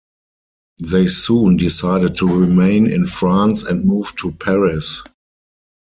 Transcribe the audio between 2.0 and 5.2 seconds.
to remain in France and moved to Paris.